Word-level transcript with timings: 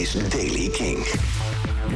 is 0.00 0.12
Daily 0.12 0.68
King. 0.68 0.98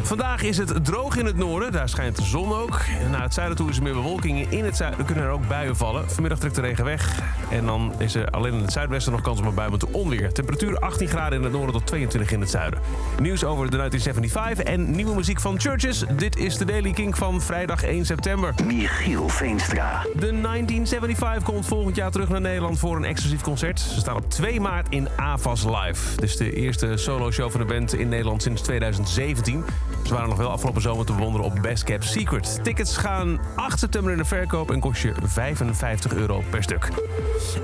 Vandaag 0.03 0.43
is 0.43 0.57
het 0.57 0.85
droog 0.85 1.17
in 1.17 1.27
het 1.27 1.37
noorden, 1.37 1.73
daar 1.73 1.89
schijnt 1.89 2.17
de 2.17 2.23
zon 2.23 2.53
ook. 2.53 2.81
Naar 3.11 3.23
het 3.23 3.35
zuiden 3.35 3.57
toe 3.57 3.71
is 3.71 3.77
er 3.77 3.83
meer 3.83 3.93
bewolking. 3.93 4.51
In 4.51 4.65
het 4.65 4.77
zuiden 4.77 5.05
kunnen 5.05 5.25
er 5.25 5.31
ook 5.31 5.49
buien 5.49 5.77
vallen. 5.77 6.11
Vanmiddag 6.11 6.39
trekt 6.39 6.55
de 6.55 6.61
regen 6.61 6.85
weg. 6.85 7.23
En 7.51 7.67
dan 7.67 7.95
is 7.99 8.15
er 8.15 8.31
alleen 8.31 8.53
in 8.53 8.61
het 8.61 8.73
zuidwesten 8.73 9.13
nog 9.13 9.21
kans 9.21 9.39
op 9.39 9.47
een 9.47 9.55
bui 9.55 9.71
met 9.71 9.91
onweer. 9.91 10.33
Temperatuur 10.33 10.79
18 10.79 11.09
graden 11.09 11.39
in 11.39 11.45
het 11.45 11.53
noorden 11.53 11.73
tot 11.73 11.87
22 11.87 12.31
in 12.31 12.41
het 12.41 12.51
zuiden. 12.51 12.81
Nieuws 13.21 13.45
over 13.45 13.71
de 13.71 13.77
1975 13.77 14.65
en 14.65 14.97
nieuwe 14.97 15.15
muziek 15.15 15.41
van 15.41 15.61
Churches. 15.61 16.05
Dit 16.17 16.37
is 16.37 16.57
de 16.57 16.65
Daily 16.65 16.93
King 16.93 17.17
van 17.17 17.43
vrijdag 17.43 17.83
1 17.83 18.07
september. 18.07 18.55
Michiel 18.65 19.29
Veenstra. 19.29 20.03
De 20.03 20.41
1975 20.41 21.43
komt 21.43 21.67
volgend 21.67 21.97
jaar 21.97 22.11
terug 22.11 22.29
naar 22.29 22.41
Nederland 22.41 22.79
voor 22.79 22.97
een 22.97 23.05
exclusief 23.05 23.41
concert. 23.41 23.81
Ze 23.81 24.01
staan 24.01 24.17
op 24.17 24.31
2 24.31 24.61
maart 24.61 24.87
in 24.89 25.09
AVAS 25.17 25.65
Live. 25.65 26.17
Dit 26.17 26.29
is 26.29 26.37
de 26.37 26.53
eerste 26.53 26.97
solo-show 26.97 27.51
van 27.51 27.61
de 27.61 27.67
band 27.67 27.94
in 27.99 28.09
Nederland 28.09 28.43
sinds 28.43 28.63
2017. 28.63 29.65
Ze 30.07 30.13
waren 30.15 30.29
nog 30.29 30.39
wel 30.39 30.51
afgelopen 30.51 30.83
zomer 30.83 31.07
te 31.07 31.13
bewonderen 31.13 31.47
op 31.47 31.59
Best 31.63 31.85
Kept 31.85 32.05
Secret. 32.05 32.61
Tickets 32.63 32.97
gaan 32.97 33.41
8 33.57 33.79
september 33.79 34.13
in 34.13 34.19
de 34.19 34.25
verkoop 34.25 34.71
en 34.71 34.81
kost 34.81 35.03
je 35.03 35.13
55 35.23 36.15
euro 36.15 36.43
per 36.51 36.63
stuk. 36.63 36.89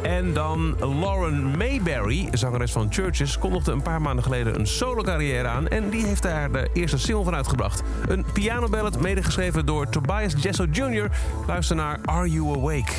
En 0.03 0.33
dan 0.33 0.77
Lauren 1.01 1.57
Mayberry, 1.57 2.29
zangeres 2.33 2.73
van 2.73 2.87
Churches, 2.93 3.39
kondigde 3.39 3.73
een 3.73 3.83
paar 3.83 4.03
maanden 4.03 4.25
geleden 4.25 4.59
een 4.59 4.67
solo-carrière 4.67 5.49
aan. 5.49 5.69
En 5.69 5.91
die 5.91 6.07
heeft 6.07 6.23
daar 6.23 6.53
de 6.53 6.71
eerste 6.73 6.99
single 6.99 7.25
van 7.25 7.35
uitgebracht. 7.35 7.83
Een 8.09 8.25
pianoballad, 8.33 9.01
medegeschreven 9.01 9.67
door 9.67 9.89
Tobias 9.89 10.33
Jesso 10.37 10.65
Jr. 10.71 11.11
Luister 11.47 11.77
naar 11.77 11.99
Are 12.05 12.31
You 12.31 12.57
Awake? 12.57 12.93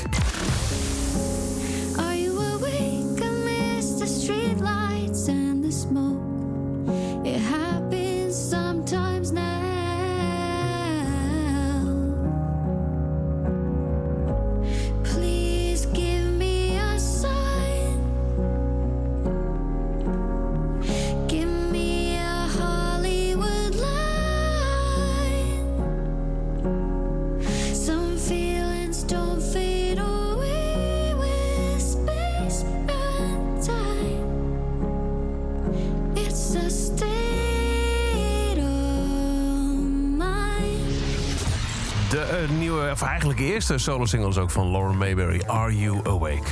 De 42.11 42.20
eh, 42.20 42.49
nieuwe, 42.49 42.89
of 42.91 43.01
eigenlijk 43.01 43.39
eerste 43.39 43.77
solo-single 43.77 44.29
is 44.29 44.37
ook 44.37 44.51
van 44.51 44.71
Lauren 44.71 44.97
Mayberry, 44.97 45.41
Are 45.45 45.77
You 45.77 45.99
Awake? 46.03 46.43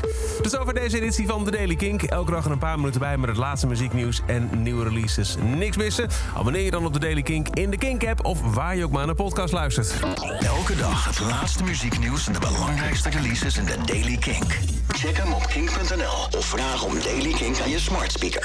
Dus 0.41 0.57
over 0.57 0.73
deze 0.73 0.97
editie 0.97 1.27
van 1.27 1.43
The 1.43 1.51
Daily 1.51 1.75
Kink. 1.75 2.03
Elke 2.03 2.31
dag 2.31 2.45
een 2.45 2.57
paar 2.57 2.77
minuten 2.77 2.99
bij 2.99 3.17
met 3.17 3.29
het 3.29 3.37
laatste 3.37 3.67
muzieknieuws 3.67 4.21
en 4.25 4.49
nieuwe 4.61 4.83
releases. 4.83 5.35
Niks 5.55 5.77
missen? 5.77 6.09
Abonneer 6.35 6.61
je 6.61 6.71
dan 6.71 6.85
op 6.85 6.93
The 6.93 6.99
Daily 6.99 7.21
Kink 7.21 7.47
in 7.49 7.69
de 7.69 7.77
Kink-app... 7.77 8.25
of 8.25 8.41
waar 8.53 8.75
je 8.75 8.83
ook 8.83 8.91
maar 8.91 9.05
naar 9.05 9.15
podcast 9.15 9.53
luistert. 9.53 9.93
Elke 10.39 10.75
dag 10.75 11.05
het 11.05 11.19
laatste 11.19 11.63
muzieknieuws 11.63 12.27
en 12.27 12.33
de 12.33 12.39
belangrijkste 12.39 13.09
releases 13.09 13.57
in 13.57 13.65
de 13.65 13.75
Daily 13.85 14.17
Kink. 14.17 14.57
Check 14.87 15.17
hem 15.17 15.33
op 15.33 15.47
kink.nl 15.47 16.39
of 16.39 16.45
vraag 16.45 16.83
om 16.83 16.93
Daily 17.03 17.31
Kink 17.31 17.59
aan 17.59 17.69
je 17.69 17.79
smart 17.79 18.11
speaker. 18.11 18.37